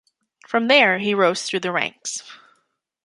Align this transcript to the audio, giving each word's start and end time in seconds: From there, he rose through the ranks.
From 0.47 0.67
there, 0.67 0.97
he 0.97 1.13
rose 1.13 1.43
through 1.43 1.59
the 1.59 1.71
ranks. 1.71 2.23